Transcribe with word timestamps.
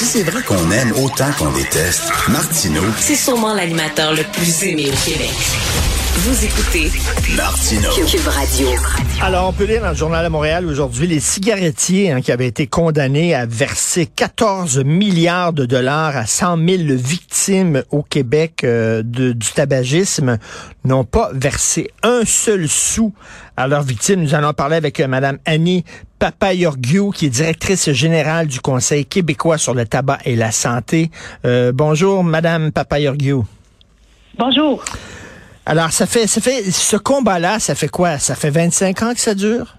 Si 0.00 0.06
c'est 0.06 0.22
vrai 0.22 0.42
qu'on 0.42 0.70
aime 0.70 0.92
autant 1.02 1.30
qu'on 1.38 1.50
déteste, 1.52 2.10
Martineau, 2.28 2.82
C'est 2.98 3.14
sûrement 3.14 3.52
l'animateur 3.54 4.14
le 4.14 4.22
plus 4.32 4.62
aimé 4.64 4.86
au 4.90 4.96
Québec. 5.10 5.30
Vous 6.22 6.44
écoutez 6.44 6.90
Martineau. 7.36 7.90
Cube 8.06 8.26
Radio. 8.26 8.68
Alors, 9.22 9.48
on 9.48 9.52
peut 9.52 9.64
lire 9.64 9.82
dans 9.82 9.90
le 9.90 9.94
journal 9.94 10.24
de 10.24 10.30
Montréal 10.30 10.66
aujourd'hui 10.66 11.06
les 11.06 11.20
cigarettiers 11.20 12.10
hein, 12.12 12.20
qui 12.20 12.32
avaient 12.32 12.46
été 12.46 12.66
condamnés 12.66 13.34
à 13.34 13.46
verser 13.46 14.06
14 14.06 14.82
milliards 14.84 15.52
de 15.52 15.66
dollars 15.66 16.16
à 16.16 16.26
100 16.26 16.56
000 16.56 16.66
victimes 16.96 17.82
au 17.90 18.02
Québec 18.02 18.62
euh, 18.64 19.02
de- 19.04 19.32
du 19.32 19.48
tabagisme 19.52 20.38
n'ont 20.84 21.04
pas 21.04 21.30
versé 21.34 21.90
un 22.02 22.22
seul 22.26 22.68
sou 22.68 23.12
à 23.60 23.68
leurs 23.68 23.82
victimes. 23.82 24.22
Nous 24.22 24.34
allons 24.34 24.54
parler 24.54 24.76
avec 24.76 25.00
euh, 25.00 25.06
Madame 25.06 25.38
Annie 25.44 25.84
Papayorgiou, 26.18 27.10
qui 27.10 27.26
est 27.26 27.30
directrice 27.30 27.90
générale 27.92 28.46
du 28.46 28.60
Conseil 28.60 29.04
québécois 29.04 29.58
sur 29.58 29.74
le 29.74 29.84
tabac 29.84 30.18
et 30.24 30.34
la 30.34 30.50
santé. 30.50 31.10
Euh, 31.44 31.70
bonjour, 31.72 32.24
Madame 32.24 32.72
Papayorgiou. 32.72 33.44
Bonjour. 34.38 34.82
Alors, 35.66 35.90
ça 35.90 36.06
fait, 36.06 36.26
ça 36.26 36.40
fait, 36.40 36.70
ce 36.70 36.96
combat-là, 36.96 37.58
ça 37.58 37.74
fait 37.74 37.88
quoi? 37.88 38.18
Ça 38.18 38.34
fait 38.34 38.50
25 38.50 39.02
ans 39.02 39.12
que 39.12 39.20
ça 39.20 39.34
dure? 39.34 39.76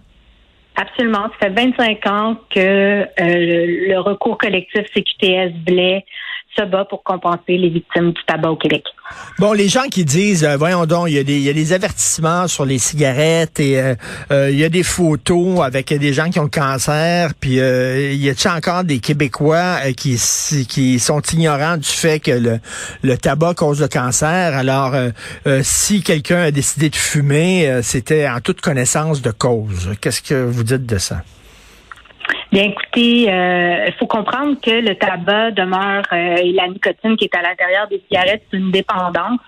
Absolument. 0.76 1.28
Ça 1.40 1.48
fait 1.48 1.50
25 1.50 2.06
ans 2.08 2.36
que 2.50 2.60
euh, 2.60 3.06
le, 3.18 4.00
recours 4.00 4.38
collectif 4.38 4.84
CQTS 4.94 5.54
Blais 5.66 6.06
se 6.56 6.64
bat 6.66 6.86
pour 6.86 7.04
compenser 7.04 7.58
les 7.58 7.70
victimes 7.70 8.12
du 8.12 8.22
tabac 8.26 8.52
au 8.52 8.56
Québec. 8.56 8.84
Bon, 9.40 9.54
les 9.54 9.68
gens 9.68 9.88
qui 9.90 10.06
disent, 10.06 10.44
euh, 10.44 10.58
voyons 10.58 10.86
donc, 10.86 11.10
il 11.10 11.16
y, 11.16 11.50
a 11.50 11.54
des, 11.54 11.74
avertissements 11.74 12.48
sur 12.48 12.66
les 12.66 12.80
cigarettes 12.80 13.60
et 13.60 13.80
euh, 13.80 13.96
euh, 14.32 14.50
il 14.52 14.58
y 14.58 14.64
a 14.64 14.70
des 14.70 14.84
photos 14.84 15.62
avec 15.62 15.94
des 15.94 16.14
gens 16.14 16.30
qui 16.30 16.40
ont 16.40 16.44
le 16.44 16.50
cancer, 16.50 17.32
puis 17.40 17.56
il 17.56 18.24
y 18.24 18.30
a 18.30 18.56
encore 18.56 18.84
des 18.84 19.00
Québécois 19.00 19.78
qui, 19.96 20.18
sont 20.18 21.22
ignorants 21.34 21.78
du 21.78 21.88
fait 21.88 22.20
que 22.20 22.60
le, 23.02 23.18
tabac 23.18 23.56
cause 23.56 23.82
le 23.82 23.88
cancer? 23.88 24.56
Alors, 24.56 24.96
si 25.62 26.04
quelqu'un 26.04 26.44
a 26.44 26.52
décidé 26.52 26.90
de 26.90 26.96
fumer, 26.96 27.80
c'était 27.82 28.28
en 28.28 28.40
toute 28.42 28.62
connaissance 28.62 29.22
de 29.22 29.32
cause. 29.32 29.92
Qu'est-ce 30.02 30.22
que 30.22 30.44
vous 30.44 30.64
dites 30.64 30.86
de 30.86 30.98
ça? 30.98 31.24
Bien, 32.52 32.64
écoutez, 32.64 33.32
euh, 33.32 33.86
il 33.88 33.94
faut 33.98 34.08
comprendre 34.08 34.60
que 34.62 34.72
le 34.72 34.96
tabac 34.96 35.52
demeure 35.52 36.04
euh, 36.12 36.36
et 36.36 36.52
la 36.52 36.68
nicotine 36.68 37.16
qui 37.16 37.24
est 37.24 37.36
à 37.36 37.42
l'intérieur 37.42 37.88
des 37.88 38.02
cigarettes, 38.10 38.44
c'est 38.52 38.58
une 38.58 38.72
dépendance. 38.72 39.40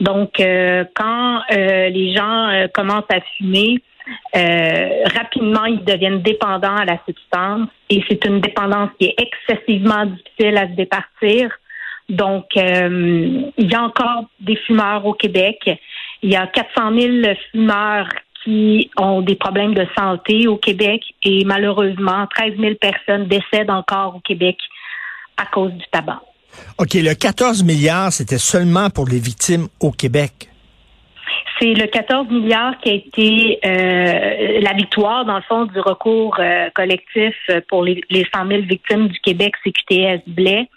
Donc, 0.00 0.40
euh, 0.40 0.84
quand 0.94 1.42
euh, 1.52 1.90
les 1.90 2.14
gens 2.14 2.48
euh, 2.48 2.66
commencent 2.72 3.10
à 3.12 3.20
fumer, 3.36 3.82
euh, 4.34 5.04
rapidement, 5.14 5.66
ils 5.66 5.84
deviennent 5.84 6.22
dépendants 6.22 6.76
à 6.76 6.86
la 6.86 6.98
substance 7.06 7.68
et 7.90 8.02
c'est 8.08 8.24
une 8.24 8.40
dépendance 8.40 8.88
qui 8.98 9.08
est 9.08 9.16
excessivement 9.18 10.06
difficile 10.06 10.56
à 10.56 10.66
se 10.66 10.76
départir. 10.76 11.50
Donc, 12.08 12.46
euh, 12.56 13.50
il 13.58 13.70
y 13.70 13.74
a 13.74 13.82
encore 13.82 14.24
des 14.40 14.56
fumeurs 14.56 15.04
au 15.04 15.12
Québec. 15.12 15.58
Il 16.22 16.30
y 16.30 16.36
a 16.36 16.46
400 16.46 16.98
000 16.98 17.34
fumeurs 17.52 18.08
qui 18.44 18.90
ont 18.98 19.20
des 19.20 19.36
problèmes 19.36 19.74
de 19.74 19.86
santé 19.96 20.46
au 20.46 20.56
Québec 20.56 21.02
et 21.22 21.44
malheureusement, 21.44 22.26
13 22.34 22.54
000 22.58 22.74
personnes 22.80 23.26
décèdent 23.26 23.70
encore 23.70 24.16
au 24.16 24.20
Québec 24.20 24.56
à 25.36 25.46
cause 25.46 25.72
du 25.72 25.84
tabac. 25.90 26.20
OK, 26.78 26.94
le 26.94 27.14
14 27.14 27.62
milliards, 27.64 28.12
c'était 28.12 28.38
seulement 28.38 28.90
pour 28.90 29.06
les 29.06 29.18
victimes 29.18 29.68
au 29.80 29.90
Québec. 29.90 30.48
C'est 31.60 31.74
le 31.74 31.86
14 31.86 32.28
milliards 32.28 32.78
qui 32.78 32.90
a 32.90 32.94
été 32.94 33.58
euh, 33.64 34.60
la 34.60 34.72
victoire, 34.72 35.26
dans 35.26 35.36
le 35.36 35.42
fond, 35.42 35.66
du 35.66 35.78
recours 35.78 36.36
euh, 36.38 36.70
collectif 36.74 37.34
pour 37.68 37.84
les, 37.84 38.00
les 38.08 38.26
100 38.34 38.48
000 38.48 38.62
victimes 38.62 39.08
du 39.08 39.18
Québec 39.20 39.54
CQTS 39.62 40.22
Blais 40.26 40.68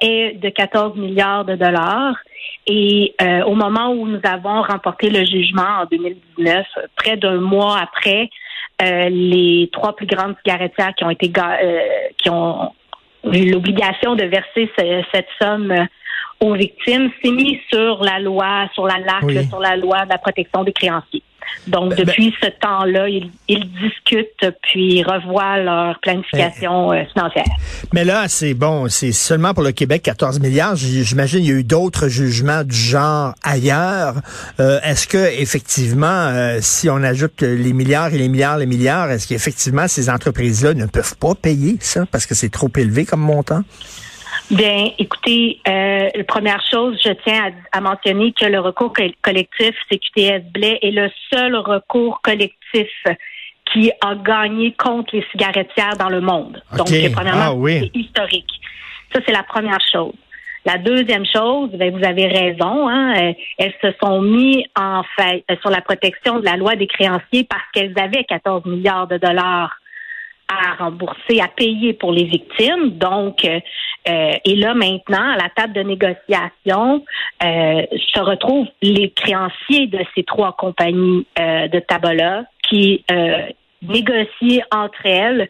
est 0.00 0.40
de 0.40 0.48
14 0.48 0.96
milliards 0.96 1.44
de 1.44 1.56
dollars. 1.56 2.16
Et 2.66 3.14
euh, 3.20 3.42
au 3.44 3.54
moment 3.54 3.90
où 3.92 4.06
nous 4.06 4.20
avons 4.22 4.62
remporté 4.62 5.10
le 5.10 5.24
jugement 5.24 5.80
en 5.82 5.86
2019, 5.90 6.64
près 6.96 7.16
d'un 7.16 7.38
mois 7.40 7.78
après, 7.80 8.30
euh, 8.80 9.08
les 9.08 9.68
trois 9.72 9.94
plus 9.96 10.06
grandes 10.06 10.36
cigarettières 10.44 10.94
qui 10.94 11.04
ont 11.04 11.10
été 11.10 11.30
euh, 11.38 11.80
qui 12.18 12.30
ont 12.30 12.72
eu 13.32 13.50
l'obligation 13.50 14.14
de 14.14 14.24
verser 14.24 14.70
ce- 14.78 15.02
cette 15.12 15.28
somme 15.40 15.70
euh, 15.72 15.84
aux 16.40 16.54
victimes 16.54 17.10
s'est 17.22 17.30
mis 17.30 17.60
sur 17.72 18.02
la 18.02 18.18
loi, 18.20 18.68
sur 18.74 18.86
la 18.86 18.98
LAC, 18.98 19.22
Oui. 19.24 19.44
sur 19.48 19.60
la 19.60 19.76
loi 19.76 20.04
de 20.04 20.10
la 20.10 20.18
protection 20.18 20.64
des 20.64 20.72
créanciers. 20.72 21.22
Donc, 21.66 21.90
Ben, 21.90 22.04
depuis 22.04 22.34
ce 22.40 22.48
temps-là, 22.48 23.08
ils, 23.08 23.30
ils 23.48 23.70
discutent 23.72 24.52
puis 24.62 25.02
revoient 25.02 25.58
leur 25.58 25.98
planification 26.00 26.92
euh, 26.92 27.04
financière. 27.12 27.44
Mais 27.92 28.04
là, 28.04 28.28
c'est 28.28 28.54
bon, 28.54 28.88
c'est 28.88 29.12
seulement 29.12 29.54
pour 29.54 29.62
le 29.62 29.72
Québec 29.72 30.02
14 30.02 30.40
milliards. 30.40 30.76
J'imagine 30.76 31.40
il 31.40 31.48
y 31.48 31.52
a 31.52 31.54
eu 31.54 31.64
d'autres 31.64 32.08
jugements 32.08 32.64
du 32.64 32.76
genre 32.76 33.34
ailleurs. 33.42 34.14
Euh, 34.60 34.80
est-ce 34.82 35.06
que 35.06 35.40
effectivement, 35.40 36.06
euh, 36.06 36.58
si 36.60 36.90
on 36.90 37.02
ajoute 37.02 37.42
les 37.42 37.72
milliards 37.72 38.12
et 38.12 38.18
les 38.18 38.28
milliards, 38.28 38.58
les 38.58 38.66
milliards, 38.66 39.10
est-ce 39.10 39.28
qu'effectivement 39.28 39.88
ces 39.88 40.10
entreprises-là 40.10 40.74
ne 40.74 40.86
peuvent 40.86 41.16
pas 41.16 41.34
payer 41.34 41.76
ça 41.80 42.06
parce 42.10 42.26
que 42.26 42.34
c'est 42.34 42.50
trop 42.50 42.70
élevé 42.76 43.04
comme 43.04 43.20
montant? 43.20 43.62
Bien, 44.52 44.90
écoutez, 44.98 45.60
euh, 45.66 46.08
première 46.28 46.60
chose, 46.70 46.98
je 47.02 47.10
tiens 47.24 47.50
à, 47.72 47.78
à 47.78 47.80
mentionner 47.80 48.32
que 48.32 48.44
le 48.44 48.60
recours 48.60 48.92
co- 48.92 49.02
collectif 49.22 49.74
CQTS 49.90 50.42
Blais 50.52 50.78
est 50.82 50.90
le 50.90 51.08
seul 51.32 51.56
recours 51.56 52.20
collectif 52.22 52.88
qui 53.72 53.90
a 54.04 54.14
gagné 54.14 54.72
contre 54.72 55.16
les 55.16 55.24
cigarettières 55.30 55.96
dans 55.98 56.10
le 56.10 56.20
monde. 56.20 56.62
Donc, 56.76 56.90
euh, 56.92 57.08
premièrement, 57.14 57.40
Ah 57.46 57.54
oui. 57.54 57.90
c'est 57.94 57.98
historique. 57.98 58.50
Ça, 59.14 59.20
c'est 59.26 59.32
la 59.32 59.42
première 59.42 59.80
chose. 59.90 60.12
La 60.66 60.76
deuxième 60.76 61.24
chose, 61.24 61.70
ben, 61.72 61.90
vous 61.96 62.04
avez 62.04 62.26
raison, 62.26 62.88
hein, 62.88 63.14
euh, 63.20 63.32
elles 63.58 63.74
se 63.80 63.88
sont 64.02 64.20
mis 64.20 64.64
en 64.78 65.02
fait 65.16 65.44
euh, 65.50 65.56
sur 65.62 65.70
la 65.70 65.80
protection 65.80 66.38
de 66.40 66.44
la 66.44 66.56
loi 66.56 66.76
des 66.76 66.86
créanciers 66.86 67.44
parce 67.44 67.64
qu'elles 67.72 67.94
avaient 67.98 68.24
14 68.24 68.66
milliards 68.66 69.06
de 69.08 69.16
dollars 69.16 69.74
à 70.48 70.84
rembourser, 70.84 71.40
à 71.40 71.48
payer 71.48 71.92
pour 71.92 72.12
les 72.12 72.24
victimes. 72.24 72.90
Donc, 72.90 73.44
euh, 73.44 73.60
euh, 74.08 74.32
et 74.44 74.56
là 74.56 74.74
maintenant, 74.74 75.32
à 75.32 75.36
la 75.36 75.48
table 75.54 75.72
de 75.72 75.82
négociation, 75.82 77.04
euh, 77.42 77.82
se 78.14 78.20
retrouvent 78.20 78.68
les 78.82 79.10
créanciers 79.10 79.86
de 79.86 80.00
ces 80.14 80.24
trois 80.24 80.52
compagnies 80.52 81.26
euh, 81.38 81.68
de 81.68 81.78
tabac-là 81.78 82.44
qui 82.68 83.04
euh, 83.10 83.46
négocient 83.82 84.64
entre 84.72 85.06
elles 85.06 85.48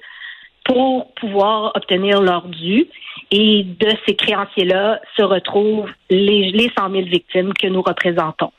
pour 0.65 1.13
pouvoir 1.15 1.73
obtenir 1.75 2.21
leur 2.21 2.47
dû. 2.47 2.87
Et 3.31 3.65
de 3.65 3.89
ces 4.07 4.15
créanciers-là 4.15 5.01
se 5.17 5.23
retrouvent 5.23 5.91
les, 6.11 6.51
les 6.51 6.71
100 6.77 6.91
000 6.91 7.03
victimes 7.05 7.53
que 7.55 7.67
nous 7.67 7.83
représentons. 7.83 8.53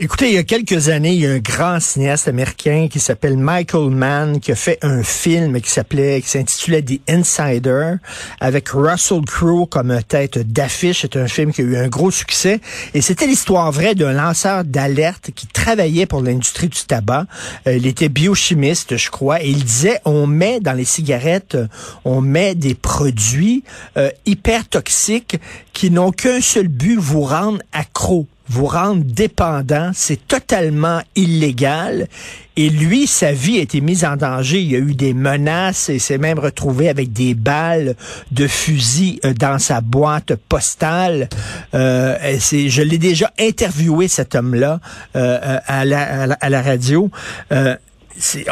Écoutez, 0.00 0.26
il 0.26 0.34
y 0.34 0.38
a 0.38 0.42
quelques 0.42 0.88
années, 0.88 1.12
il 1.12 1.20
y 1.20 1.26
a 1.26 1.30
un 1.30 1.38
grand 1.38 1.78
cinéaste 1.78 2.26
américain 2.26 2.88
qui 2.90 2.98
s'appelle 2.98 3.36
Michael 3.36 3.90
Mann 3.90 4.40
qui 4.40 4.50
a 4.50 4.56
fait 4.56 4.76
un 4.82 5.04
film 5.04 5.60
qui 5.60 5.70
s'appelait, 5.70 6.20
qui 6.20 6.28
s'intitulait 6.28 6.82
The 6.82 7.00
Insider 7.08 7.92
avec 8.40 8.70
Russell 8.70 9.20
Crowe 9.24 9.66
comme 9.66 9.96
tête 10.02 10.38
d'affiche. 10.50 11.02
C'est 11.02 11.16
un 11.16 11.28
film 11.28 11.52
qui 11.52 11.60
a 11.60 11.64
eu 11.64 11.76
un 11.76 11.86
gros 11.86 12.10
succès 12.10 12.60
et 12.92 13.02
c'était 13.02 13.28
l'histoire 13.28 13.70
vraie 13.70 13.94
d'un 13.94 14.12
lanceur 14.12 14.64
d'alerte 14.64 15.30
qui 15.32 15.46
travaillait 15.46 16.06
pour 16.06 16.22
l'industrie 16.22 16.68
du 16.68 16.80
tabac. 16.80 17.26
Euh, 17.68 17.76
il 17.76 17.86
était 17.86 18.08
biochimiste, 18.08 18.96
je 18.96 19.10
crois, 19.10 19.44
et 19.44 19.48
il 19.48 19.62
disait 19.62 20.00
on 20.04 20.26
met 20.26 20.58
dans 20.58 20.72
les 20.72 20.84
cigarettes, 20.84 21.56
on 22.04 22.20
met 22.20 22.56
des 22.56 22.74
produits 22.74 23.62
euh, 23.96 24.10
hyper 24.26 24.68
toxiques 24.68 25.36
qui 25.72 25.92
n'ont 25.92 26.10
qu'un 26.10 26.40
seul 26.40 26.66
but, 26.66 26.98
vous 26.98 27.22
rendre 27.22 27.60
accro. 27.72 28.26
Vous 28.48 28.66
rendre 28.66 29.02
dépendant, 29.04 29.90
c'est 29.94 30.26
totalement 30.26 31.00
illégal. 31.16 32.08
Et 32.56 32.70
lui, 32.70 33.06
sa 33.06 33.32
vie 33.32 33.58
a 33.58 33.62
été 33.62 33.80
mise 33.80 34.04
en 34.04 34.16
danger. 34.16 34.60
Il 34.60 34.70
y 34.70 34.76
a 34.76 34.78
eu 34.78 34.94
des 34.94 35.12
menaces 35.14 35.88
et 35.88 35.98
s'est 35.98 36.18
même 36.18 36.38
retrouvé 36.38 36.88
avec 36.88 37.12
des 37.12 37.34
balles 37.34 37.96
de 38.30 38.46
fusil 38.46 39.18
euh, 39.24 39.32
dans 39.32 39.58
sa 39.58 39.80
boîte 39.80 40.36
postale. 40.36 41.28
Euh, 41.74 42.16
c'est, 42.38 42.68
je 42.68 42.82
l'ai 42.82 42.98
déjà 42.98 43.32
interviewé, 43.40 44.06
cet 44.08 44.34
homme-là, 44.34 44.80
euh, 45.16 45.58
à, 45.66 45.84
la, 45.84 46.22
à, 46.22 46.26
la, 46.26 46.34
à, 46.40 46.48
la, 46.50 46.62
radio. 46.62 47.10
Euh, 47.50 47.74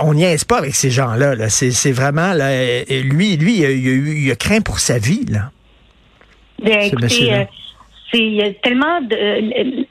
on 0.00 0.14
n'y 0.14 0.24
est 0.24 0.44
pas 0.44 0.58
avec 0.58 0.74
ces 0.74 0.90
gens-là. 0.90 1.36
-là, 1.36 1.48
c'est 1.48 1.92
vraiment 1.92 2.32
là, 2.32 2.82
lui, 2.88 3.36
lui, 3.36 3.58
il 3.58 3.64
a, 3.64 3.70
il, 3.70 3.86
a 3.86 3.90
eu, 3.90 4.24
il 4.24 4.30
a 4.32 4.36
craint 4.36 4.60
pour 4.60 4.80
sa 4.80 4.98
vie 4.98 5.24
là. 5.28 5.52
Bien, 6.62 6.80
écoutez, 6.80 7.32
euh, 7.32 7.44
c'est 8.12 8.60
tellement 8.62 9.00
de 9.00 9.14
euh, 9.14 9.84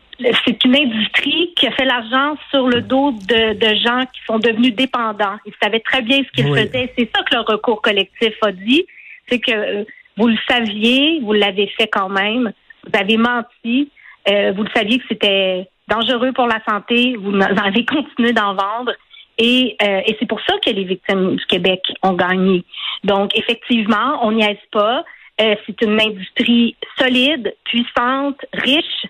c'est 0.45 0.63
une 0.65 0.75
industrie 0.75 1.53
qui 1.55 1.67
a 1.67 1.71
fait 1.71 1.85
l'argent 1.85 2.35
sur 2.49 2.67
le 2.67 2.81
dos 2.81 3.11
de, 3.11 3.53
de, 3.53 3.75
gens 3.75 4.05
qui 4.13 4.21
sont 4.25 4.39
devenus 4.39 4.75
dépendants. 4.75 5.37
Ils 5.45 5.53
savaient 5.61 5.79
très 5.79 6.01
bien 6.01 6.19
ce 6.23 6.31
qu'ils 6.31 6.51
oui. 6.51 6.59
faisaient. 6.59 6.93
C'est 6.97 7.09
ça 7.15 7.23
que 7.23 7.35
le 7.35 7.41
recours 7.41 7.81
collectif 7.81 8.33
a 8.41 8.51
dit. 8.51 8.85
C'est 9.27 9.39
que 9.39 9.51
euh, 9.51 9.83
vous 10.17 10.27
le 10.27 10.37
saviez, 10.49 11.19
vous 11.21 11.33
l'avez 11.33 11.67
fait 11.67 11.87
quand 11.87 12.09
même. 12.09 12.51
Vous 12.85 12.99
avez 12.99 13.17
menti. 13.17 13.91
Euh, 14.29 14.51
vous 14.55 14.63
le 14.63 14.69
saviez 14.75 14.99
que 14.99 15.05
c'était 15.09 15.67
dangereux 15.87 16.31
pour 16.33 16.47
la 16.47 16.61
santé. 16.67 17.15
Vous 17.17 17.33
avez 17.63 17.85
continué 17.85 18.33
d'en 18.33 18.53
vendre. 18.53 18.93
Et, 19.37 19.75
euh, 19.81 20.01
et 20.05 20.15
c'est 20.19 20.27
pour 20.27 20.41
ça 20.41 20.55
que 20.63 20.69
les 20.69 20.83
victimes 20.83 21.35
du 21.35 21.45
Québec 21.45 21.81
ont 22.03 22.13
gagné. 22.13 22.63
Donc, 23.03 23.35
effectivement, 23.37 24.19
on 24.21 24.33
n'y 24.33 24.43
aise 24.43 24.57
pas. 24.71 25.03
Euh, 25.39 25.55
c'est 25.65 25.81
une 25.81 25.99
industrie 25.99 26.75
solide, 26.97 27.55
puissante, 27.63 28.39
riche, 28.53 29.05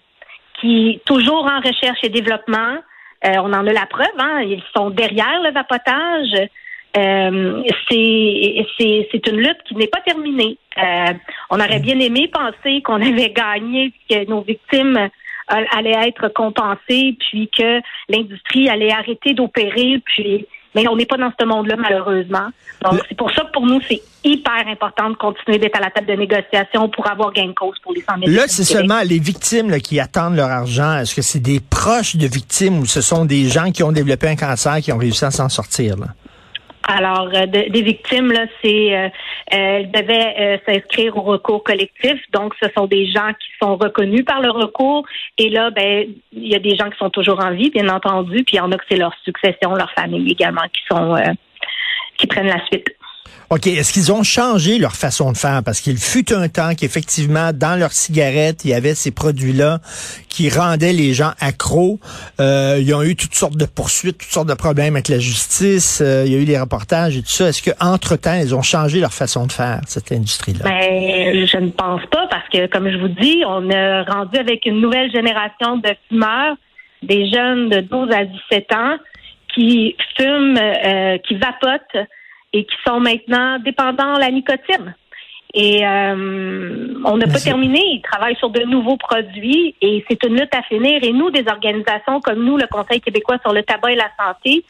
qui 0.59 0.89
est 0.89 1.05
toujours 1.05 1.45
en 1.45 1.59
recherche 1.59 1.99
et 2.03 2.09
développement. 2.09 2.77
Euh, 3.25 3.33
on 3.37 3.53
en 3.53 3.67
a 3.67 3.73
la 3.73 3.85
preuve, 3.85 4.07
hein? 4.17 4.41
ils 4.41 4.63
sont 4.75 4.89
derrière 4.89 5.41
le 5.43 5.51
vapotage. 5.51 6.49
Euh, 6.97 7.63
c'est 7.89 9.27
une 9.27 9.37
lutte 9.37 9.63
qui 9.65 9.75
n'est 9.75 9.87
pas 9.87 10.01
terminée. 10.01 10.57
Euh, 10.77 11.13
on 11.49 11.59
aurait 11.59 11.79
bien 11.79 11.99
aimé 11.99 12.29
penser 12.31 12.81
qu'on 12.81 13.01
avait 13.01 13.31
gagné, 13.31 13.93
que 14.09 14.27
nos 14.27 14.41
victimes 14.41 15.09
allaient 15.47 16.07
être 16.07 16.29
compensées, 16.29 17.17
puis 17.19 17.49
que 17.55 17.81
l'industrie 18.07 18.69
allait 18.69 18.91
arrêter 18.91 19.33
d'opérer, 19.33 20.01
puis 20.05 20.47
mais 20.75 20.87
on 20.87 20.95
n'est 20.95 21.05
pas 21.05 21.17
dans 21.17 21.31
ce 21.37 21.45
monde-là, 21.45 21.75
malheureusement. 21.77 22.49
Donc, 22.83 23.01
c'est 23.07 23.17
pour 23.17 23.31
ça 23.31 23.43
que 23.43 23.51
pour 23.51 23.65
nous, 23.65 23.79
c'est 23.87 24.01
hyper 24.23 24.67
important 24.67 25.09
de 25.09 25.15
continuer 25.15 25.57
d'être 25.57 25.77
à 25.77 25.81
la 25.81 25.89
table 25.89 26.07
de 26.07 26.13
négociation 26.13 26.89
pour 26.89 27.09
avoir 27.09 27.33
gain 27.33 27.47
de 27.47 27.53
cause 27.53 27.77
pour 27.83 27.93
les 27.93 28.01
100 28.01 28.13
000 28.25 28.31
Là, 28.31 28.43
c'est 28.47 28.63
seulement 28.63 29.01
les 29.03 29.19
victimes 29.19 29.69
là, 29.69 29.79
qui 29.79 29.99
attendent 29.99 30.35
leur 30.35 30.49
argent. 30.49 30.97
Est-ce 30.97 31.15
que 31.15 31.21
c'est 31.21 31.39
des 31.39 31.59
proches 31.59 32.15
de 32.15 32.27
victimes 32.27 32.79
ou 32.79 32.85
ce 32.85 33.01
sont 33.01 33.25
des 33.25 33.49
gens 33.49 33.71
qui 33.71 33.83
ont 33.83 33.91
développé 33.91 34.27
un 34.27 34.35
cancer 34.35 34.77
qui 34.77 34.91
ont 34.91 34.97
réussi 34.97 35.25
à 35.25 35.31
s'en 35.31 35.49
sortir? 35.49 35.97
Là? 35.97 36.07
Alors, 36.93 37.29
euh, 37.33 37.45
de, 37.45 37.69
des 37.69 37.81
victimes, 37.83 38.33
là, 38.33 38.47
c'est 38.61 38.97
euh, 38.97 39.09
elles 39.47 39.89
devaient 39.91 40.35
euh, 40.37 40.57
s'inscrire 40.65 41.15
au 41.15 41.21
recours 41.21 41.63
collectif. 41.63 42.19
Donc, 42.33 42.53
ce 42.61 42.67
sont 42.75 42.85
des 42.85 43.09
gens 43.09 43.29
qui 43.29 43.47
sont 43.61 43.77
reconnus 43.77 44.25
par 44.25 44.41
le 44.41 44.51
recours. 44.51 45.05
Et 45.37 45.47
là, 45.47 45.71
ben, 45.71 46.07
il 46.33 46.47
y 46.49 46.55
a 46.55 46.59
des 46.59 46.75
gens 46.75 46.89
qui 46.89 46.97
sont 46.97 47.09
toujours 47.09 47.39
en 47.39 47.51
vie, 47.51 47.69
bien 47.69 47.87
entendu. 47.87 48.43
Puis 48.43 48.55
il 48.55 48.57
y 48.57 48.59
en 48.59 48.71
a 48.73 48.77
que 48.77 48.83
c'est 48.89 48.97
leur 48.97 49.15
succession, 49.23 49.73
leur 49.73 49.91
famille 49.91 50.29
également 50.29 50.63
qui 50.73 50.81
sont 50.89 51.15
qui 52.17 52.27
prennent 52.27 52.47
la 52.47 52.63
suite. 52.65 52.93
OK. 53.51 53.67
Est-ce 53.67 53.91
qu'ils 53.91 54.13
ont 54.13 54.23
changé 54.23 54.77
leur 54.77 54.95
façon 54.95 55.33
de 55.33 55.37
faire? 55.37 55.61
Parce 55.63 55.81
qu'il 55.81 55.97
fut 55.97 56.31
un 56.33 56.47
temps 56.47 56.73
qu'effectivement, 56.73 57.51
dans 57.53 57.77
leurs 57.77 57.91
cigarettes, 57.91 58.63
il 58.63 58.71
y 58.71 58.73
avait 58.73 58.95
ces 58.95 59.11
produits-là 59.11 59.79
qui 60.29 60.49
rendaient 60.49 60.93
les 60.93 61.13
gens 61.13 61.31
accros. 61.41 61.99
Euh, 62.39 62.79
ils 62.79 62.93
ont 62.93 63.03
eu 63.03 63.17
toutes 63.17 63.35
sortes 63.35 63.57
de 63.57 63.65
poursuites, 63.65 64.17
toutes 64.19 64.31
sortes 64.31 64.47
de 64.47 64.53
problèmes 64.53 64.95
avec 64.95 65.09
la 65.09 65.19
justice. 65.19 66.01
Euh, 66.01 66.23
il 66.25 66.31
y 66.31 66.35
a 66.35 66.39
eu 66.39 66.45
des 66.45 66.57
reportages 66.57 67.17
et 67.17 67.21
tout 67.21 67.27
ça. 67.27 67.49
Est-ce 67.49 67.61
qu'entre-temps, 67.61 68.39
ils 68.41 68.55
ont 68.55 68.61
changé 68.61 69.01
leur 69.01 69.11
façon 69.11 69.45
de 69.47 69.51
faire, 69.51 69.81
cette 69.85 70.13
industrie-là? 70.13 70.63
Ben, 70.63 71.45
je 71.45 71.57
ne 71.57 71.71
pense 71.71 72.05
pas 72.05 72.27
parce 72.29 72.47
que, 72.47 72.67
comme 72.67 72.89
je 72.89 72.97
vous 72.99 73.09
dis, 73.09 73.43
on 73.45 73.69
a 73.69 74.03
rendu 74.03 74.37
avec 74.37 74.65
une 74.65 74.79
nouvelle 74.79 75.11
génération 75.11 75.75
de 75.75 75.89
fumeurs, 76.07 76.55
des 77.03 77.29
jeunes 77.29 77.67
de 77.67 77.81
12 77.81 78.09
à 78.13 78.23
17 78.23 78.73
ans 78.73 78.95
qui 79.53 79.97
fument, 80.17 80.57
euh, 80.57 81.17
qui 81.27 81.35
vapotent 81.35 82.07
et 82.53 82.65
qui 82.65 82.75
sont 82.85 82.99
maintenant 82.99 83.59
dépendants 83.59 84.15
de 84.15 84.19
la 84.19 84.31
nicotine. 84.31 84.95
Et 85.53 85.85
euh, 85.85 86.93
on 87.03 87.17
n'a 87.17 87.27
pas 87.27 87.39
terminé. 87.39 87.79
Ils 87.79 88.01
travaillent 88.01 88.37
sur 88.37 88.49
de 88.49 88.61
nouveaux 88.61 88.97
produits 88.97 89.75
et 89.81 90.03
c'est 90.09 90.23
une 90.23 90.39
lutte 90.39 90.55
à 90.55 90.61
finir. 90.63 91.03
Et 91.03 91.11
nous, 91.11 91.29
des 91.29 91.45
organisations 91.47 92.21
comme 92.21 92.43
nous, 92.43 92.57
le 92.57 92.67
Conseil 92.67 93.01
québécois 93.01 93.37
sur 93.41 93.51
le 93.51 93.63
tabac 93.63 93.91
et 93.91 93.95
la 93.95 94.09
santé, 94.17 94.63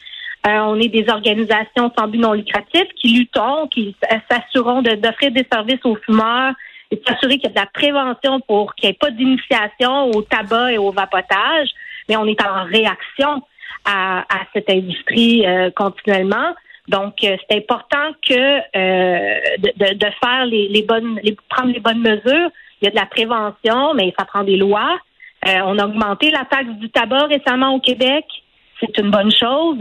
euh, 0.46 0.58
on 0.58 0.80
est 0.80 0.88
des 0.88 1.08
organisations 1.08 1.92
sans 1.96 2.08
but 2.08 2.18
non 2.18 2.32
lucratif 2.32 2.84
qui 2.96 3.16
luttons, 3.16 3.68
qui 3.68 3.94
s'assureront 4.28 4.82
d'offrir 4.82 5.30
des 5.30 5.46
services 5.52 5.84
aux 5.84 5.94
fumeurs 5.94 6.54
et 6.90 6.96
de 6.96 7.02
s'assurer 7.06 7.38
qu'il 7.38 7.44
y 7.44 7.46
a 7.46 7.50
de 7.50 7.60
la 7.60 7.66
prévention 7.66 8.40
pour 8.40 8.74
qu'il 8.74 8.88
n'y 8.88 8.94
ait 8.94 8.98
pas 8.98 9.12
d'initiation 9.12 10.10
au 10.10 10.22
tabac 10.22 10.72
et 10.72 10.78
au 10.78 10.90
vapotage. 10.90 11.68
Mais 12.08 12.16
on 12.16 12.26
est 12.26 12.42
en 12.42 12.64
réaction 12.64 13.40
à, 13.84 14.20
à 14.22 14.40
cette 14.52 14.68
industrie 14.68 15.46
euh, 15.46 15.70
continuellement. 15.70 16.54
Donc, 16.88 17.22
euh, 17.22 17.36
c'est 17.48 17.56
important 17.56 18.12
que 18.28 18.34
euh, 18.34 19.40
de, 19.58 19.94
de, 19.94 20.06
faire 20.22 20.46
les, 20.46 20.68
les 20.68 20.82
bonnes, 20.82 21.20
les, 21.22 21.36
prendre 21.48 21.72
les 21.72 21.80
bonnes 21.80 22.00
mesures. 22.00 22.50
Il 22.80 22.86
y 22.86 22.88
a 22.88 22.90
de 22.90 22.96
la 22.96 23.06
prévention, 23.06 23.94
mais 23.94 24.12
ça 24.18 24.24
prend 24.24 24.42
des 24.42 24.56
lois. 24.56 24.98
Euh, 25.46 25.60
on 25.64 25.78
a 25.78 25.86
augmenté 25.86 26.30
la 26.30 26.44
taxe 26.44 26.70
du 26.80 26.90
tabac 26.90 27.26
récemment 27.26 27.74
au 27.74 27.80
Québec. 27.80 28.24
C'est 28.80 28.98
une 28.98 29.10
bonne 29.10 29.30
chose. 29.30 29.78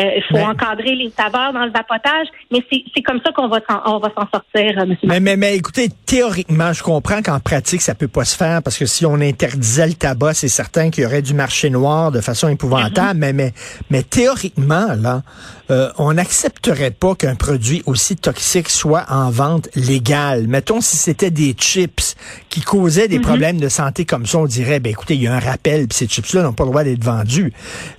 Euh, 0.00 0.10
il 0.16 0.22
faut 0.22 0.34
mais, 0.34 0.44
encadrer 0.44 0.94
les 0.94 1.12
saveurs 1.16 1.52
dans 1.52 1.64
le 1.64 1.70
vapotage, 1.70 2.26
mais 2.50 2.64
c'est 2.70 3.02
comme 3.02 3.20
ça 3.24 3.32
qu'on 3.32 3.48
va 3.48 3.60
on 3.86 3.98
va 3.98 4.08
s'en 4.16 4.26
sortir, 4.32 4.78
euh, 4.78 4.86
monsieur. 4.86 5.08
Mais, 5.08 5.20
mais, 5.20 5.36
mais 5.36 5.56
écoutez, 5.56 5.88
théoriquement, 6.06 6.72
je 6.72 6.82
comprends 6.82 7.22
qu'en 7.22 7.40
pratique, 7.40 7.82
ça 7.82 7.94
peut 7.94 8.08
pas 8.08 8.24
se 8.24 8.36
faire 8.36 8.62
parce 8.62 8.78
que 8.78 8.86
si 8.86 9.04
on 9.04 9.14
interdisait 9.14 9.88
le 9.88 9.94
tabac, 9.94 10.34
c'est 10.34 10.48
certain 10.48 10.90
qu'il 10.90 11.04
y 11.04 11.06
aurait 11.06 11.22
du 11.22 11.34
marché 11.34 11.70
noir 11.70 12.12
de 12.12 12.20
façon 12.20 12.48
épouvantable. 12.48 13.18
Mm 13.18 13.22
-hmm. 13.22 13.32
mais, 13.32 13.32
mais, 13.32 13.52
mais 13.90 14.02
théoriquement, 14.02 14.88
là, 14.98 15.22
euh, 15.70 15.90
on 15.98 16.14
n'accepterait 16.14 16.90
pas 16.90 17.14
qu'un 17.14 17.36
produit 17.36 17.82
aussi 17.86 18.16
toxique 18.16 18.68
soit 18.68 19.04
en 19.08 19.30
vente 19.30 19.68
légale. 19.76 20.46
Mettons 20.48 20.80
si 20.80 20.96
c'était 20.96 21.30
des 21.30 21.52
chips 21.52 22.16
qui 22.48 22.60
causaient 22.60 23.08
des 23.08 23.18
mm 23.18 23.22
-hmm. 23.22 23.30
problèmes 23.30 23.60
de 23.60 23.68
santé 23.68 24.04
comme 24.04 24.26
ça, 24.26 24.38
on 24.38 24.46
dirait, 24.46 24.80
ben 24.80 24.90
écoutez, 24.90 25.14
il 25.14 25.22
y 25.22 25.28
a 25.28 25.34
un 25.34 25.44
rappel, 25.52 25.86
puis 25.88 25.96
ces 25.98 26.08
chips-là 26.08 26.42
n'ont 26.42 26.56
pas 26.60 26.64
le 26.64 26.70
droit 26.70 26.84
d'être 26.84 27.04
vendus. 27.04 27.52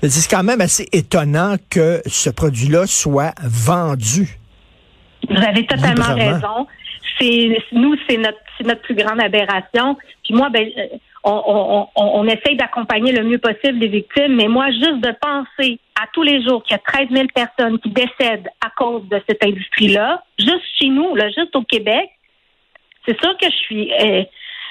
C'est 0.03 0.30
quand 0.30 0.44
même 0.44 0.62
assez 0.62 0.88
étonnant 0.92 1.56
que 1.69 1.91
que 2.00 2.10
ce 2.10 2.30
produit-là 2.30 2.88
soit 2.88 3.34
vendu. 3.44 4.38
Vous 5.30 5.44
avez 5.44 5.66
totalement 5.66 6.16
raison. 6.16 6.68
C'est 7.20 7.58
nous, 7.72 7.96
c'est 8.08 8.18
notre, 8.18 8.40
notre 8.64 8.82
plus 8.82 8.96
grande 8.96 9.22
aberration. 9.22 9.98
Puis 10.24 10.34
moi, 10.34 10.50
ben, 10.50 10.68
on, 11.24 11.44
on, 11.46 11.88
on, 11.96 12.22
on 12.22 12.27
essaye 12.27 12.56
d'accompagner 12.56 13.12
le 13.12 13.24
mieux 13.24 13.38
possible 13.38 13.80
les 13.80 13.88
victimes, 13.88 14.36
mais 14.36 14.48
moi, 14.48 14.72
juste 14.72 15.01
de 15.01 15.13
penser 15.22 15.80
à 16.01 16.06
tous 16.13 16.24
les 16.24 16.44
jours 16.44 16.63
qu'il 16.63 16.75
y 16.75 16.80
a 16.80 16.80
13 16.80 17.10
000 17.12 17.27
personnes 17.34 17.80
qui 17.80 17.89
décèdent 17.89 18.50
à 18.65 18.70
cause 18.75 19.08
de 19.10 19.22
cette 19.27 19.44
industrie-là, 19.44 20.24
juste 20.39 20.65
chez 20.80 20.88
nous, 20.88 21.15
là, 21.15 21.27
juste 21.30 21.56
au 21.56 21.62
Québec, 21.63 22.10
c'est 23.06 23.20
sûr 23.20 23.38
que 23.38 23.46
je 23.46 23.56
suis. 23.56 23.92
Euh, 23.94 24.24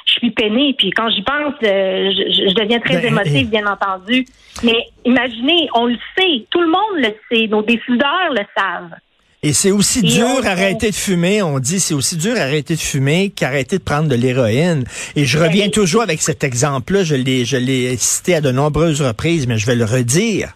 je 0.06 0.12
suis 0.12 0.30
peinée. 0.30 0.74
Puis 0.76 0.90
quand 0.90 1.08
j'y 1.10 1.22
pense, 1.22 1.54
euh, 1.62 2.10
je, 2.10 2.48
je, 2.48 2.54
deviens 2.54 2.80
très 2.80 2.96
ben, 2.96 3.06
émotive, 3.06 3.48
bien 3.48 3.66
entendu. 3.66 4.26
Mais 4.62 4.86
imaginez, 5.04 5.68
on 5.74 5.86
le 5.86 5.96
sait, 6.18 6.46
tout 6.50 6.60
le 6.60 6.68
monde 6.68 6.96
le 6.96 7.14
sait, 7.30 7.46
nos 7.48 7.62
décideurs 7.62 8.30
le 8.30 8.44
savent. 8.56 8.94
Et 9.42 9.54
c'est 9.54 9.70
aussi 9.70 10.00
Et 10.00 10.02
dur 10.02 10.44
arrêter 10.44 10.90
de 10.90 10.94
fumer, 10.94 11.40
on 11.40 11.58
dit, 11.60 11.80
c'est 11.80 11.94
aussi 11.94 12.18
dur 12.18 12.36
arrêter 12.36 12.74
de 12.74 12.80
fumer 12.80 13.30
qu'arrêter 13.30 13.78
de 13.78 13.82
prendre 13.82 14.06
de 14.06 14.14
l'héroïne. 14.14 14.84
Et 15.16 15.24
je 15.24 15.38
reviens 15.38 15.70
toujours 15.70 16.02
avec 16.02 16.20
cet 16.20 16.44
exemple-là, 16.44 17.04
je 17.04 17.14
l'ai, 17.14 17.46
je 17.46 17.56
l'ai 17.56 17.96
cité 17.96 18.34
à 18.34 18.40
de 18.42 18.50
nombreuses 18.50 19.00
reprises, 19.00 19.46
mais 19.46 19.56
je 19.56 19.64
vais 19.66 19.76
le 19.76 19.86
redire 19.86 20.52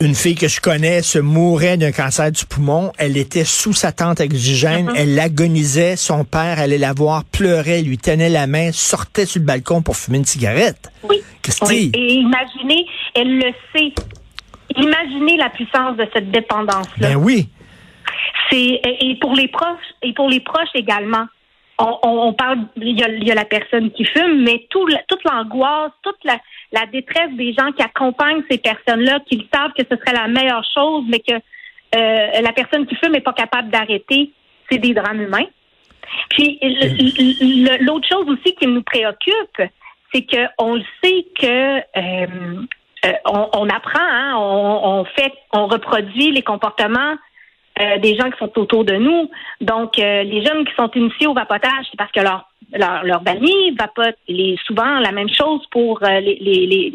une 0.00 0.14
fille 0.14 0.34
que 0.34 0.48
je 0.48 0.60
connais 0.60 1.02
se 1.02 1.18
mourait 1.18 1.76
d'un 1.76 1.92
cancer 1.92 2.32
du 2.32 2.46
poumon. 2.46 2.92
Elle 2.98 3.18
était 3.18 3.44
sous 3.44 3.74
sa 3.74 3.92
tente 3.92 4.20
oxygène. 4.20 4.88
Uh 4.88 4.92
-huh. 4.92 4.96
Elle 4.96 5.20
agonisait. 5.20 5.96
Son 5.96 6.24
père 6.24 6.58
allait 6.58 6.78
la 6.78 6.94
voir, 6.94 7.24
pleurait, 7.24 7.82
lui 7.82 7.98
tenait 7.98 8.30
la 8.30 8.46
main, 8.46 8.72
sortait 8.72 9.26
sur 9.26 9.40
le 9.40 9.46
balcon 9.46 9.82
pour 9.82 9.96
fumer 9.96 10.18
une 10.18 10.24
cigarette. 10.24 10.90
Oui. 11.02 11.18
Qu'est-ce 11.42 11.64
oui. 11.66 11.92
Et 11.94 12.14
imaginez, 12.14 12.86
elle 13.14 13.38
le 13.44 13.52
sait. 13.72 13.92
Imaginez 14.76 15.36
la 15.36 15.50
puissance 15.50 15.96
de 15.96 16.06
cette 16.14 16.30
dépendance-là. 16.30 17.08
Ben 17.08 17.16
oui. 17.16 17.48
C'est 18.48 18.80
et 18.84 19.16
pour 19.20 19.34
les 19.34 19.48
proches 19.48 19.90
et 20.02 20.12
pour 20.14 20.28
les 20.28 20.40
proches 20.40 20.74
également. 20.74 21.26
On, 21.78 21.92
on, 22.02 22.14
on 22.28 22.32
parle, 22.34 22.58
il 22.76 22.98
y, 22.98 23.02
a, 23.02 23.08
il 23.08 23.24
y, 23.24 23.30
a, 23.30 23.34
la 23.34 23.46
personne 23.46 23.90
qui 23.92 24.04
fume, 24.04 24.42
mais 24.46 24.66
tout, 24.68 24.86
toute 25.08 25.24
l'angoisse, 25.24 25.92
toute 26.02 26.22
la, 26.24 26.36
la 26.72 26.86
détresse 26.86 27.32
des 27.32 27.52
gens 27.52 27.72
qui 27.72 27.82
accompagnent 27.82 28.42
ces 28.50 28.58
personnes-là, 28.58 29.20
qui 29.28 29.48
savent 29.52 29.72
que 29.76 29.82
ce 29.90 29.96
serait 29.96 30.16
la 30.16 30.28
meilleure 30.28 30.64
chose, 30.74 31.04
mais 31.08 31.20
que 31.20 31.34
euh, 31.34 32.40
la 32.40 32.52
personne 32.52 32.86
qui 32.86 32.94
fume 32.96 33.12
n'est 33.12 33.20
pas 33.20 33.32
capable 33.32 33.70
d'arrêter, 33.70 34.30
c'est 34.70 34.78
des 34.78 34.94
drames 34.94 35.20
humains. 35.20 35.46
Puis 36.30 36.58
l'autre 37.80 38.08
chose 38.08 38.28
aussi 38.28 38.54
qui 38.54 38.66
nous 38.66 38.82
préoccupe, 38.82 39.62
c'est 40.12 40.22
que 40.22 40.46
on 40.58 40.74
le 40.74 40.84
sait 41.02 41.26
que 41.38 41.78
euh, 41.78 42.26
euh, 43.04 43.12
on, 43.26 43.48
on, 43.54 43.68
apprend, 43.68 44.00
hein, 44.00 44.34
on, 44.36 45.00
on, 45.00 45.04
fait, 45.04 45.32
on 45.52 45.66
reproduit 45.66 46.32
les 46.32 46.42
comportements 46.42 47.16
euh, 47.80 47.98
des 47.98 48.16
gens 48.16 48.30
qui 48.30 48.38
sont 48.38 48.58
autour 48.58 48.84
de 48.84 48.94
nous. 48.94 49.30
Donc, 49.60 49.98
euh, 49.98 50.22
les 50.22 50.44
jeunes 50.44 50.64
qui 50.64 50.74
sont 50.74 50.90
initiés 50.94 51.26
au 51.26 51.34
vapotage, 51.34 51.86
c'est 51.90 51.96
parce 51.96 52.12
que 52.12 52.20
leur 52.20 52.46
leur, 52.72 53.02
leur 53.04 53.22
famille 53.22 53.74
vapote. 53.76 54.16
Est 54.28 54.56
souvent 54.64 55.00
la 55.00 55.10
même 55.10 55.28
chose 55.28 55.66
pour 55.72 55.98
les, 56.02 56.38
les, 56.40 56.92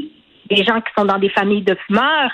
les, 0.49 0.63
gens 0.63 0.79
qui 0.79 0.91
sont 0.97 1.03
dans 1.03 1.17
des 1.17 1.29
familles 1.29 1.63
de 1.63 1.75
fumeurs. 1.85 2.31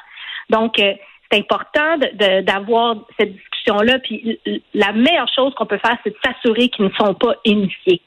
Donc, 0.49 0.75
c'est 0.77 1.39
important 1.39 1.97
d'avoir 2.43 2.97
cette 3.17 3.33
discussion-là. 3.33 3.97
Puis 3.99 4.39
la 4.75 4.91
meilleure 4.91 5.29
chose 5.33 5.55
qu'on 5.55 5.65
peut 5.65 5.79
faire, 5.79 5.97
c'est 6.03 6.11
de 6.11 6.17
s'assurer 6.23 6.69
qu'ils 6.69 6.85
ne 6.85 6.91
sont 6.91 7.15
pas 7.15 7.33
initiés. 7.45 8.01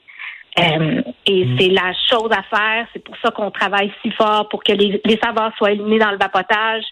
Euh, 0.59 1.03
et 1.27 1.45
mm. 1.45 1.59
c'est 1.59 1.69
la 1.69 1.93
chose 2.11 2.31
à 2.31 2.43
faire. 2.43 2.87
C'est 2.93 3.03
pour 3.03 3.17
ça 3.23 3.31
qu'on 3.31 3.51
travaille 3.51 3.93
si 4.03 4.11
fort 4.13 4.49
pour 4.49 4.63
que 4.63 4.73
les, 4.73 5.01
les 5.05 5.19
savoirs 5.19 5.53
soient 5.57 5.73
éliminés 5.73 5.99
dans 5.99 6.13
le 6.13 6.19
vapotage, 6.19 6.85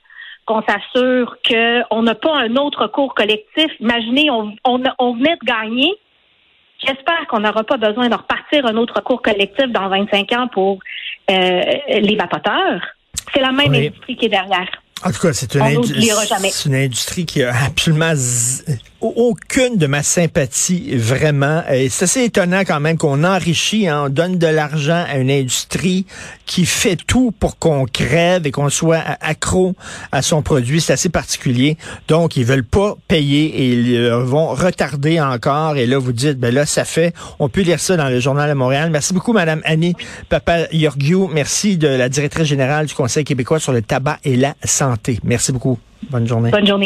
qu'on 0.47 0.63
s'assure 0.63 1.37
qu'on 1.47 2.03
n'a 2.03 2.15
pas 2.15 2.37
un 2.37 2.57
autre 2.57 2.87
cours 2.89 3.15
collectif. 3.15 3.71
Imaginez, 3.81 4.31
on, 4.31 4.55
on, 4.65 4.83
on 4.99 5.15
venait 5.15 5.37
de 5.41 5.47
gagner. 5.47 5.93
J'espère 6.85 7.27
qu'on 7.29 7.41
n'aura 7.41 7.63
pas 7.63 7.77
besoin 7.77 8.09
de 8.09 8.15
repartir 8.15 8.67
un 8.67 8.77
autre 8.77 9.01
cours 9.03 9.23
collectif 9.23 9.71
dans 9.71 9.89
25 9.89 10.33
ans 10.33 10.49
pour 10.49 10.81
euh, 11.31 11.61
les 11.89 12.17
vapoteurs. 12.17 12.83
C'est 13.33 13.41
la 13.41 13.53
même 13.53 13.73
industrie 13.73 14.17
qui 14.17 14.27
est 14.27 14.31
derrière. 14.31 14.69
En 15.05 15.11
tout 15.11 15.21
cas, 15.21 15.33
c'est 15.33 15.55
une, 15.55 15.83
une, 16.67 16.75
industrie 16.75 17.27
qui 17.27 17.43
a 17.43 17.53
absolument 17.67 18.15
aucune 19.03 19.77
de 19.77 19.87
ma 19.87 20.03
sympathie, 20.03 20.97
vraiment. 20.97 21.63
Et 21.71 21.89
c'est 21.89 22.05
assez 22.05 22.25
étonnant 22.25 22.61
quand 22.61 22.81
même 22.81 22.97
qu'on 22.97 23.25
enrichit, 23.25 23.89
hein, 23.89 24.05
on 24.07 24.09
donne 24.09 24.39
de 24.39 24.47
l'argent 24.47 25.05
à 25.09 25.19
une 25.19 25.31
industrie 25.31 26.07
qui 26.47 26.67
fait 26.67 26.97
tout 26.97 27.33
pour 27.39 27.59
qu'on 27.59 27.87
crève 27.87 28.47
et 28.47 28.51
qu'on 28.51 28.69
soit 28.69 29.03
accro 29.21 29.75
à 30.13 30.23
son 30.23 30.43
produit. 30.43 30.81
C'est 30.81 30.93
assez 30.93 31.09
particulier. 31.09 31.77
Donc, 32.09 32.37
ils 32.37 32.45
veulent 32.45 32.65
pas 32.65 32.97
payer 33.09 33.47
et 33.47 33.69
ils 33.69 33.97
euh, 33.97 34.23
vont 34.23 34.49
retarder 34.49 35.21
encore. 35.21 35.77
Et 35.77 35.87
là, 35.87 35.99
vous 35.99 36.13
dites, 36.13 36.39
ben 36.39 36.55
là, 36.55 36.67
ça 36.67 36.85
fait. 36.85 37.15
On 37.39 37.49
peut 37.49 37.63
lire 37.63 37.81
ça 37.81 37.97
dans 37.97 38.09
le 38.09 38.21
Journal 38.21 38.49
de 38.49 38.55
Montréal. 38.55 38.91
Merci 38.91 39.15
beaucoup, 39.15 39.33
Madame 39.33 39.63
Annie 39.65 39.95
Papa 40.29 40.67
Yorgiou. 40.73 41.29
Merci 41.33 41.77
de 41.77 41.89
la 41.89 42.09
directrice 42.09 42.47
générale 42.47 42.87
du 42.87 42.95
Conseil 42.95 43.25
québécois 43.25 43.59
sur 43.59 43.73
le 43.73 43.83
tabac 43.83 44.19
et 44.25 44.37
la 44.37 44.55
santé. 44.65 45.19
Merci 45.25 45.53
beaucoup. 45.53 45.79
Bonne 46.11 46.27
journée. 46.27 46.51
Bonne 46.51 46.67
journée. 46.67 46.81